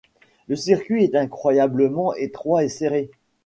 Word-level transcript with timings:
Le 0.47 0.55
circuit 0.55 1.03
est 1.03 1.13
incroyablement 1.13 2.15
étroit 2.15 2.63
et 2.63 2.69
serré. 2.69 3.11